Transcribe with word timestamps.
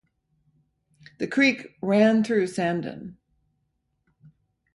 The 1.19 1.27
Creek 1.27 1.77
ran 1.79 2.23
through 2.23 2.47
Sandon. 2.47 3.19